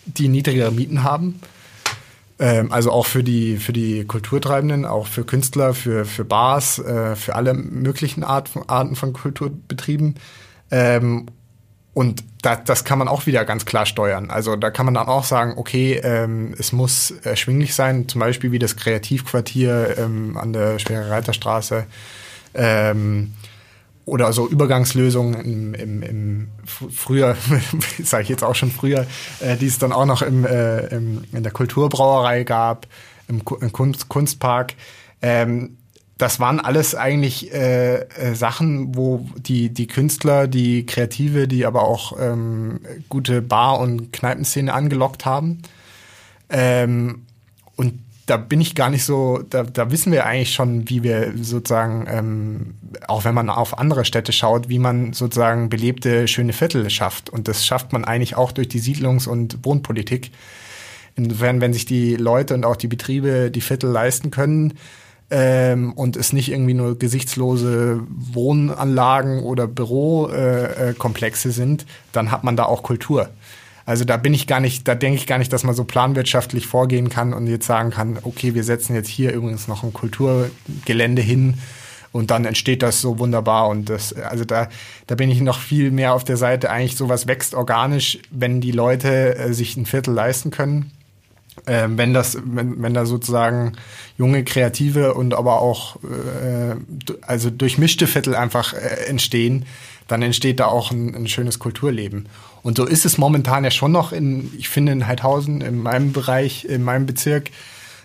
die 0.06 0.28
niedrigere 0.28 0.70
Mieten 0.70 1.02
haben. 1.02 1.40
Ähm, 2.38 2.70
also 2.72 2.92
auch 2.92 3.06
für 3.06 3.24
die, 3.24 3.56
für 3.56 3.72
die 3.72 4.04
Kulturtreibenden, 4.04 4.84
auch 4.84 5.08
für 5.08 5.24
Künstler, 5.24 5.74
für, 5.74 6.04
für 6.04 6.24
Bars, 6.24 6.78
äh, 6.78 7.16
für 7.16 7.34
alle 7.34 7.52
möglichen 7.54 8.22
Art, 8.22 8.50
Arten 8.68 8.94
von 8.94 9.12
Kulturbetrieben. 9.12 10.14
Ähm, 10.70 11.26
und 11.94 12.24
da, 12.42 12.56
das 12.56 12.84
kann 12.84 12.98
man 12.98 13.08
auch 13.08 13.26
wieder 13.26 13.44
ganz 13.44 13.64
klar 13.64 13.86
steuern. 13.86 14.28
Also 14.30 14.56
da 14.56 14.70
kann 14.70 14.84
man 14.84 14.94
dann 14.94 15.06
auch 15.06 15.24
sagen, 15.24 15.54
okay, 15.56 16.00
ähm, 16.02 16.54
es 16.58 16.72
muss 16.72 17.12
erschwinglich 17.22 17.74
sein, 17.74 18.08
zum 18.08 18.20
Beispiel 18.20 18.50
wie 18.52 18.58
das 18.58 18.76
Kreativquartier 18.76 19.96
ähm, 19.98 20.36
an 20.36 20.52
der 20.52 20.80
Schwere 20.80 21.08
Reiterstraße 21.08 21.86
ähm, 22.54 23.34
oder 24.04 24.32
so 24.32 24.48
Übergangslösungen 24.48 25.40
im, 25.40 25.74
im, 25.74 26.02
im 26.02 26.48
früher, 26.66 27.36
sage 28.02 28.24
ich 28.24 28.28
jetzt 28.28 28.44
auch 28.44 28.56
schon 28.56 28.72
früher, 28.72 29.06
äh, 29.40 29.56
die 29.56 29.66
es 29.66 29.78
dann 29.78 29.92
auch 29.92 30.04
noch 30.04 30.20
im, 30.20 30.44
äh, 30.44 30.86
im, 30.88 31.24
in 31.32 31.44
der 31.44 31.52
Kulturbrauerei 31.52 32.42
gab, 32.42 32.88
im, 33.28 33.44
Kunst, 33.44 34.08
Kunstpark. 34.08 34.74
Ähm, 35.22 35.78
das 36.18 36.38
waren 36.38 36.60
alles 36.60 36.94
eigentlich 36.94 37.52
äh, 37.52 38.02
äh, 38.02 38.34
Sachen, 38.34 38.94
wo 38.94 39.26
die, 39.36 39.70
die 39.70 39.88
Künstler, 39.88 40.46
die 40.46 40.86
Kreative, 40.86 41.48
die 41.48 41.66
aber 41.66 41.82
auch 41.82 42.16
ähm, 42.20 42.80
gute 43.08 43.42
Bar- 43.42 43.80
und 43.80 44.12
Kneipenszene 44.12 44.72
angelockt 44.72 45.24
haben. 45.24 45.62
Ähm, 46.50 47.22
und 47.74 47.98
da 48.26 48.36
bin 48.36 48.60
ich 48.60 48.74
gar 48.74 48.90
nicht 48.90 49.04
so, 49.04 49.42
da, 49.50 49.64
da 49.64 49.90
wissen 49.90 50.12
wir 50.12 50.24
eigentlich 50.24 50.54
schon, 50.54 50.88
wie 50.88 51.02
wir 51.02 51.32
sozusagen, 51.36 52.06
ähm, 52.08 52.74
auch 53.08 53.24
wenn 53.24 53.34
man 53.34 53.50
auf 53.50 53.78
andere 53.78 54.04
Städte 54.04 54.32
schaut, 54.32 54.68
wie 54.68 54.78
man 54.78 55.12
sozusagen 55.12 55.68
belebte, 55.68 56.28
schöne 56.28 56.52
Viertel 56.52 56.88
schafft. 56.90 57.28
Und 57.28 57.48
das 57.48 57.66
schafft 57.66 57.92
man 57.92 58.04
eigentlich 58.04 58.36
auch 58.36 58.52
durch 58.52 58.68
die 58.68 58.80
Siedlungs- 58.80 59.28
und 59.28 59.64
Wohnpolitik. 59.64 60.30
Insofern, 61.16 61.60
wenn 61.60 61.72
sich 61.72 61.86
die 61.86 62.16
Leute 62.16 62.54
und 62.54 62.64
auch 62.64 62.76
die 62.76 62.88
Betriebe 62.88 63.50
die 63.50 63.60
Viertel 63.60 63.90
leisten 63.90 64.30
können, 64.30 64.74
ähm, 65.30 65.92
und 65.92 66.16
es 66.16 66.32
nicht 66.32 66.50
irgendwie 66.50 66.74
nur 66.74 66.98
gesichtslose 66.98 68.00
Wohnanlagen 68.08 69.42
oder 69.42 69.66
Bürokomplexe 69.66 71.50
sind, 71.50 71.86
dann 72.12 72.30
hat 72.30 72.44
man 72.44 72.56
da 72.56 72.64
auch 72.64 72.82
Kultur. 72.82 73.30
Also 73.86 74.04
da 74.04 74.16
bin 74.16 74.32
ich 74.32 74.46
gar 74.46 74.60
nicht, 74.60 74.88
da 74.88 74.94
denke 74.94 75.18
ich 75.18 75.26
gar 75.26 75.38
nicht, 75.38 75.52
dass 75.52 75.64
man 75.64 75.74
so 75.74 75.84
planwirtschaftlich 75.84 76.66
vorgehen 76.66 77.10
kann 77.10 77.34
und 77.34 77.46
jetzt 77.46 77.66
sagen 77.66 77.90
kann, 77.90 78.18
okay, 78.22 78.54
wir 78.54 78.64
setzen 78.64 78.94
jetzt 78.94 79.08
hier 79.08 79.32
übrigens 79.32 79.68
noch 79.68 79.82
ein 79.82 79.92
Kulturgelände 79.92 81.20
hin 81.20 81.58
und 82.12 82.30
dann 82.30 82.44
entsteht 82.44 82.82
das 82.82 83.00
so 83.00 83.18
wunderbar. 83.18 83.68
Und 83.68 83.90
das, 83.90 84.14
also 84.14 84.44
da, 84.44 84.68
da 85.06 85.16
bin 85.16 85.30
ich 85.30 85.40
noch 85.40 85.58
viel 85.58 85.90
mehr 85.90 86.14
auf 86.14 86.24
der 86.24 86.38
Seite. 86.38 86.70
Eigentlich 86.70 86.96
sowas 86.96 87.26
wächst 87.26 87.54
organisch, 87.54 88.20
wenn 88.30 88.60
die 88.60 88.70
Leute 88.70 89.36
äh, 89.36 89.52
sich 89.52 89.76
ein 89.76 89.84
Viertel 89.84 90.14
leisten 90.14 90.50
können 90.50 90.92
äh, 91.66 91.86
wenn 91.88 92.14
das, 92.14 92.38
wenn, 92.44 92.82
wenn 92.82 92.94
da 92.94 93.06
sozusagen 93.06 93.72
junge 94.18 94.44
Kreative 94.44 95.14
und 95.14 95.34
aber 95.34 95.60
auch 95.60 95.96
äh, 95.96 96.76
also 97.22 97.50
durchmischte 97.50 98.06
Viertel 98.06 98.34
einfach 98.34 98.74
äh, 98.74 99.06
entstehen, 99.06 99.66
dann 100.08 100.22
entsteht 100.22 100.60
da 100.60 100.66
auch 100.66 100.90
ein, 100.90 101.14
ein, 101.14 101.28
schönes 101.28 101.58
Kulturleben. 101.58 102.28
Und 102.62 102.76
so 102.76 102.84
ist 102.84 103.06
es 103.06 103.18
momentan 103.18 103.64
ja 103.64 103.70
schon 103.70 103.92
noch 103.92 104.12
in, 104.12 104.52
ich 104.58 104.68
finde 104.68 104.92
in 104.92 105.06
Heidhausen, 105.06 105.60
in 105.60 105.78
meinem 105.78 106.12
Bereich, 106.12 106.64
in 106.66 106.82
meinem 106.82 107.06
Bezirk, 107.06 107.50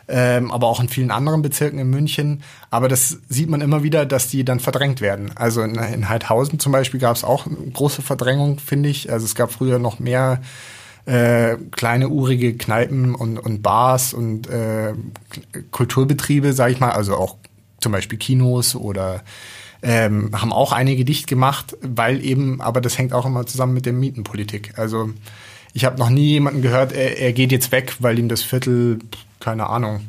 ähm, 0.08 0.52
aber 0.52 0.68
auch 0.68 0.80
in 0.80 0.90
vielen 0.90 1.12
anderen 1.12 1.42
Bezirken 1.42 1.80
in 1.80 1.90
München. 1.90 2.42
Aber 2.70 2.88
das 2.88 3.20
sieht 3.28 3.50
man 3.50 3.62
immer 3.62 3.84
wieder, 3.84 4.06
dass 4.06 4.28
die 4.28 4.46
dann 4.46 4.60
verdrängt 4.60 5.02
werden. 5.02 5.32
Also 5.36 5.62
in, 5.62 5.76
in 5.76 6.10
Heidhausen 6.10 6.60
zum 6.60 6.72
Beispiel 6.72 7.00
gab 7.00 7.16
es 7.16 7.24
auch 7.24 7.46
große 7.74 8.02
Verdrängung, 8.02 8.60
finde 8.60 8.90
ich. 8.90 9.12
Also 9.12 9.26
es 9.26 9.36
gab 9.36 9.52
früher 9.52 9.78
noch 9.78 10.00
mehr 10.00 10.42
äh, 11.10 11.58
kleine 11.72 12.10
urige 12.10 12.56
Kneipen 12.56 13.16
und, 13.16 13.40
und 13.40 13.64
Bars 13.64 14.14
und 14.14 14.48
äh, 14.48 14.94
Kulturbetriebe, 15.72 16.54
sag 16.54 16.72
ich 16.72 16.80
mal, 16.80 16.92
also 16.92 17.16
auch 17.16 17.38
zum 17.80 17.92
Beispiel 17.92 18.20
Kinos 18.20 18.76
oder 18.76 19.24
ähm, 19.82 20.30
haben 20.34 20.54
auch 20.54 20.72
einige 20.72 21.06
dicht 21.06 21.26
gemacht, 21.26 21.76
weil 21.82 22.24
eben, 22.24 22.62
aber 22.62 22.80
das 22.80 22.98
hängt 22.98 23.14
auch 23.14 23.26
immer 23.26 23.48
zusammen 23.48 23.74
mit 23.74 23.88
der 23.88 23.94
Mietenpolitik. 23.94 24.74
Also 24.78 25.10
ich 25.74 25.84
habe 25.84 25.98
noch 25.98 26.12
nie 26.12 26.28
jemanden 26.28 26.62
gehört, 26.62 26.92
er, 26.92 27.18
er 27.18 27.34
geht 27.34 27.52
jetzt 27.52 27.72
weg, 27.72 27.96
weil 28.00 28.20
ihm 28.20 28.30
das 28.30 28.44
Viertel, 28.44 29.00
keine 29.40 29.68
Ahnung, 29.68 30.02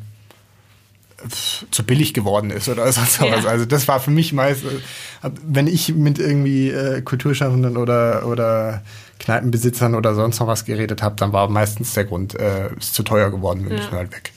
zu 1.29 1.83
billig 1.83 2.13
geworden 2.13 2.49
ist 2.49 2.69
oder 2.69 2.91
sonst 2.91 3.21
ja. 3.21 3.31
was. 3.31 3.45
Also 3.45 3.65
das 3.65 3.87
war 3.87 3.99
für 3.99 4.11
mich 4.11 4.33
meist, 4.33 4.63
äh, 4.63 5.29
wenn 5.45 5.67
ich 5.67 5.95
mit 5.95 6.19
irgendwie 6.19 6.69
äh, 6.69 7.01
Kulturschaffenden 7.01 7.77
oder 7.77 8.25
oder 8.25 8.83
Kneipenbesitzern 9.19 9.95
oder 9.95 10.15
sonst 10.15 10.39
noch 10.39 10.47
was 10.47 10.65
geredet 10.65 11.03
habe, 11.03 11.15
dann 11.15 11.31
war 11.31 11.47
meistens 11.47 11.93
der 11.93 12.05
Grund, 12.05 12.35
äh, 12.35 12.73
ist 12.77 12.95
zu 12.95 13.03
teuer 13.03 13.29
geworden, 13.29 13.63
wir 13.63 13.75
ja. 13.75 13.77
müssen 13.77 13.91
halt 13.91 14.11
weg. 14.11 14.31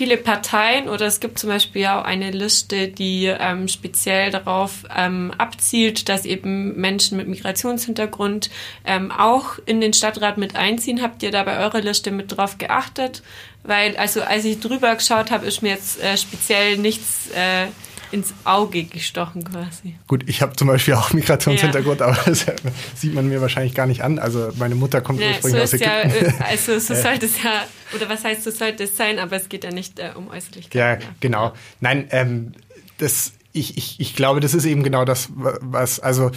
Viele 0.00 0.16
Parteien 0.16 0.88
oder 0.88 1.04
es 1.04 1.20
gibt 1.20 1.38
zum 1.38 1.50
Beispiel 1.50 1.84
auch 1.84 2.04
eine 2.04 2.30
Liste, 2.30 2.88
die 2.88 3.26
ähm, 3.26 3.68
speziell 3.68 4.30
darauf 4.30 4.84
ähm, 4.96 5.30
abzielt, 5.36 6.08
dass 6.08 6.24
eben 6.24 6.74
Menschen 6.80 7.18
mit 7.18 7.28
Migrationshintergrund 7.28 8.48
ähm, 8.86 9.12
auch 9.12 9.58
in 9.66 9.82
den 9.82 9.92
Stadtrat 9.92 10.38
mit 10.38 10.56
einziehen. 10.56 11.02
Habt 11.02 11.22
ihr 11.22 11.30
da 11.30 11.42
bei 11.42 11.58
eurer 11.58 11.82
Liste 11.82 12.12
mit 12.12 12.34
drauf 12.34 12.56
geachtet? 12.56 13.22
Weil, 13.62 13.94
also 13.98 14.22
als 14.22 14.46
ich 14.46 14.58
drüber 14.58 14.94
geschaut 14.94 15.30
habe, 15.30 15.44
ist 15.44 15.60
mir 15.60 15.72
jetzt 15.72 16.02
äh, 16.02 16.16
speziell 16.16 16.78
nichts 16.78 17.28
äh, 17.34 17.66
ins 18.12 18.34
Auge 18.44 18.84
gestochen 18.84 19.44
quasi. 19.44 19.94
Gut, 20.06 20.24
ich 20.26 20.42
habe 20.42 20.56
zum 20.56 20.68
Beispiel 20.68 20.94
auch 20.94 21.12
Migrationshintergrund, 21.12 22.00
ja. 22.00 22.06
aber 22.06 22.18
das 22.26 22.46
sieht 22.94 23.14
man 23.14 23.28
mir 23.28 23.40
wahrscheinlich 23.40 23.74
gar 23.74 23.86
nicht 23.86 24.02
an. 24.02 24.18
Also 24.18 24.50
meine 24.56 24.74
Mutter 24.74 25.00
kommt 25.00 25.20
ja, 25.20 25.28
ursprünglich 25.28 25.68
so 25.68 25.76
aus 25.76 25.80
Ägypten. 25.80 26.26
Ja, 26.26 26.46
äh, 26.46 26.50
also 26.50 26.78
so 26.78 26.94
sollte 27.00 27.26
es 27.26 27.42
ja, 27.42 27.64
oder 27.94 28.08
was 28.08 28.24
heißt, 28.24 28.42
so 28.42 28.50
sollte 28.50 28.84
es 28.84 28.96
sein, 28.96 29.18
aber 29.18 29.36
es 29.36 29.48
geht 29.48 29.64
ja 29.64 29.70
nicht 29.70 29.98
äh, 29.98 30.10
um 30.14 30.28
Äußerlichkeit. 30.28 31.02
Ja, 31.02 31.08
genau. 31.20 31.52
Nein, 31.80 32.08
ähm, 32.10 32.52
das, 32.98 33.32
ich, 33.52 33.76
ich, 33.76 34.00
ich 34.00 34.16
glaube, 34.16 34.40
das 34.40 34.54
ist 34.54 34.64
eben 34.64 34.82
genau 34.82 35.04
das, 35.04 35.28
was, 35.34 36.00
also 36.00 36.30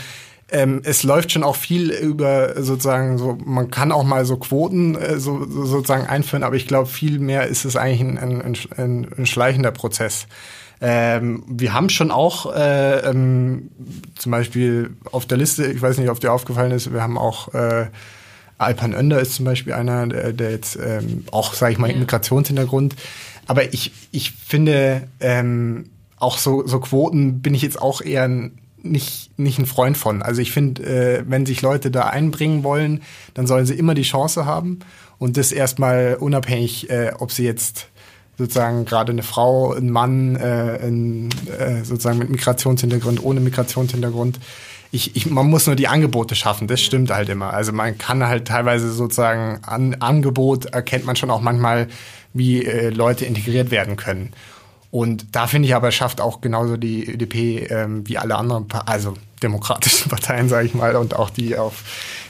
ähm, 0.52 0.82
es 0.84 1.04
läuft 1.04 1.32
schon 1.32 1.44
auch 1.44 1.56
viel 1.56 1.90
über 1.92 2.62
sozusagen 2.62 3.18
so, 3.18 3.38
man 3.44 3.72
kann 3.72 3.92
auch 3.92 4.04
mal 4.04 4.26
so 4.26 4.38
Quoten 4.38 4.96
äh, 4.96 5.20
so, 5.20 5.46
so 5.46 5.66
sozusagen 5.66 6.06
einführen, 6.06 6.44
aber 6.44 6.56
ich 6.56 6.68
glaube, 6.68 6.88
viel 6.88 7.20
mehr 7.20 7.48
ist 7.48 7.66
es 7.66 7.76
eigentlich 7.76 8.02
ein, 8.02 8.18
ein, 8.18 8.58
ein, 8.78 9.08
ein 9.18 9.26
schleichender 9.26 9.72
Prozess. 9.72 10.28
Ähm, 10.86 11.46
wir 11.48 11.72
haben 11.72 11.88
schon 11.88 12.12
auch 12.12 12.54
äh, 12.54 13.10
ähm, 13.10 13.70
zum 14.16 14.34
Beispiel 14.34 14.90
auf 15.14 15.26
der 15.26 15.38
Liste, 15.38 15.66
ich 15.68 15.82
weiß 15.82 15.98
nicht, 15.98 16.10
ob 16.10 16.20
dir 16.20 16.34
aufgefallen 16.34 16.72
ist, 16.72 16.92
wir 16.92 17.02
haben 17.02 17.18
auch 17.18 17.54
äh, 17.54 17.88
Alpan 18.58 18.94
Önder 18.94 19.22
ist 19.22 19.36
zum 19.36 19.46
Beispiel 19.46 19.72
einer, 19.72 20.08
der, 20.08 20.34
der 20.34 20.52
jetzt 20.52 20.76
ähm, 20.76 21.24
auch, 21.32 21.54
sage 21.54 21.72
ich 21.72 21.80
mal, 21.80 21.90
ja. 21.90 21.96
Migrationshintergrund. 21.96 22.96
Aber 23.48 23.74
ich, 23.74 23.94
ich 24.12 24.32
finde, 24.32 25.08
ähm, 25.22 25.86
auch 26.18 26.38
so, 26.38 26.68
so 26.68 26.82
Quoten 26.82 27.42
bin 27.42 27.56
ich 27.56 27.62
jetzt 27.62 27.82
auch 27.82 28.02
eher 28.02 28.30
nicht, 28.82 29.40
nicht 29.40 29.60
ein 29.60 29.66
Freund 29.66 29.96
von. 29.98 30.22
Also 30.22 30.42
ich 30.42 30.52
finde, 30.52 30.84
äh, 30.84 31.24
wenn 31.26 31.46
sich 31.46 31.62
Leute 31.62 31.92
da 31.92 32.08
einbringen 32.08 32.64
wollen, 32.64 33.04
dann 33.36 33.48
sollen 33.48 33.66
sie 33.66 33.76
immer 33.76 33.94
die 33.94 34.04
Chance 34.04 34.46
haben 34.46 34.80
und 35.18 35.38
das 35.38 35.54
erstmal 35.54 36.18
unabhängig, 36.20 36.90
äh, 36.90 37.14
ob 37.18 37.32
sie 37.32 37.46
jetzt 37.46 37.88
sozusagen 38.38 38.86
gerade 38.86 39.12
eine 39.12 39.24
Frau, 39.24 39.74
ein 39.74 39.90
Mann, 39.90 40.36
äh, 40.36 40.80
ein, 40.82 41.30
äh, 41.58 41.84
sozusagen 41.84 42.18
mit 42.18 42.30
Migrationshintergrund, 42.30 43.24
ohne 43.24 43.40
Migrationshintergrund. 43.40 44.40
Ich, 44.92 45.16
ich, 45.16 45.26
man 45.26 45.48
muss 45.48 45.66
nur 45.66 45.76
die 45.76 45.88
Angebote 45.88 46.36
schaffen, 46.36 46.68
das 46.68 46.82
stimmt 46.82 47.12
halt 47.12 47.30
immer. 47.30 47.54
Also 47.54 47.72
man 47.72 47.98
kann 47.98 48.26
halt 48.26 48.48
teilweise 48.48 48.92
sozusagen 48.92 49.60
an 49.64 49.96
Angebot 49.96 50.66
erkennt 50.66 51.06
man 51.06 51.16
schon 51.16 51.32
auch 51.32 51.42
manchmal, 51.42 51.88
wie 52.34 52.66
äh, 52.66 52.90
Leute 52.90 53.26
integriert 53.26 53.72
werden 53.72 53.96
können. 53.96 54.34
Und 54.94 55.36
da 55.36 55.48
finde 55.48 55.68
ich 55.68 55.74
aber, 55.74 55.90
schafft 55.92 56.22
auch 56.22 56.40
genauso 56.40 56.78
die 56.78 57.10
ÖDP 57.10 57.72
ähm, 57.72 58.08
wie 58.08 58.20
alle 58.20 58.36
anderen, 58.36 58.68
also 58.86 59.16
demokratischen 59.42 60.10
Parteien, 60.12 60.50
sage 60.50 60.68
ich 60.68 60.76
mal, 60.76 60.96
und 60.96 61.16
auch 61.16 61.32
die 61.32 61.58
auf 61.58 61.84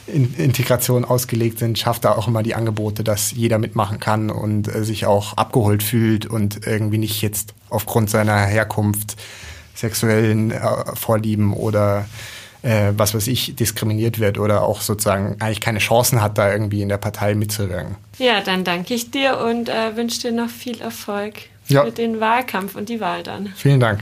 in 0.08 0.34
Integration 0.36 1.06
ausgelegt 1.06 1.60
sind, 1.60 1.80
schafft 1.80 2.06
da 2.06 2.14
auch 2.14 2.28
immer 2.28 2.44
die 2.44 2.56
Angebote, 2.56 3.04
dass 3.04 3.32
jeder 3.32 3.58
mitmachen 3.58 4.00
kann 4.00 4.30
und 4.30 4.74
äh, 4.74 4.84
sich 4.84 5.06
auch 5.06 5.38
abgeholt 5.38 5.84
fühlt 5.84 6.26
und 6.26 6.66
irgendwie 6.68 6.98
nicht 6.98 7.22
jetzt 7.22 7.54
aufgrund 7.70 8.10
seiner 8.10 8.38
Herkunft, 8.46 9.16
sexuellen 9.76 10.52
äh, 10.52 10.60
Vorlieben 10.96 11.54
oder 11.54 12.06
äh, 12.64 12.94
was 12.96 13.14
weiß 13.14 13.28
ich, 13.28 13.56
diskriminiert 13.56 14.20
wird 14.20 14.38
oder 14.38 14.64
auch 14.64 14.82
sozusagen 14.82 15.36
eigentlich 15.40 15.62
keine 15.62 15.80
Chancen 15.80 16.22
hat, 16.22 16.38
da 16.38 16.52
irgendwie 16.52 16.82
in 16.82 16.90
der 16.90 16.98
Partei 16.98 17.36
mitzuwirken. 17.36 17.96
Ja, 18.18 18.42
dann 18.42 18.64
danke 18.64 18.94
ich 18.94 19.12
dir 19.12 19.40
und 19.40 19.70
äh, 19.70 19.96
wünsche 19.96 20.22
dir 20.22 20.32
noch 20.32 20.50
viel 20.50 20.80
Erfolg 20.82 21.36
ja. 21.68 21.84
für 21.84 21.92
den 21.92 22.20
Wahlkampf 22.20 22.76
und 22.76 22.90
die 22.90 23.00
Wahl 23.00 23.24
dann. 23.24 23.54
Vielen 23.56 23.80
Dank. 23.80 24.02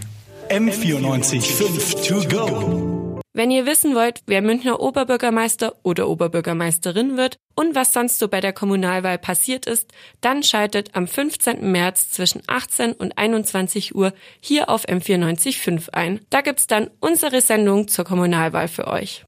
M94 0.49 1.41
5 1.41 2.07
to 2.07 2.27
go. 2.27 2.90
Wenn 3.33 3.49
ihr 3.49 3.65
wissen 3.65 3.95
wollt, 3.95 4.23
wer 4.27 4.41
Münchner 4.41 4.81
Oberbürgermeister 4.81 5.73
oder 5.83 6.09
Oberbürgermeisterin 6.09 7.15
wird 7.15 7.37
und 7.55 7.75
was 7.75 7.93
sonst 7.93 8.19
so 8.19 8.27
bei 8.27 8.41
der 8.41 8.51
Kommunalwahl 8.51 9.17
passiert 9.17 9.67
ist, 9.67 9.89
dann 10.19 10.43
schaltet 10.43 10.95
am 10.95 11.07
15. 11.07 11.71
März 11.71 12.09
zwischen 12.09 12.43
18 12.47 12.91
und 12.91 13.17
21 13.17 13.95
Uhr 13.95 14.13
hier 14.41 14.69
auf 14.69 14.85
M945 14.85 15.93
ein. 15.93 16.19
Da 16.29 16.41
gibt's 16.41 16.67
dann 16.67 16.89
unsere 16.99 17.39
Sendung 17.39 17.87
zur 17.87 18.03
Kommunalwahl 18.03 18.67
für 18.67 18.87
euch. 18.87 19.23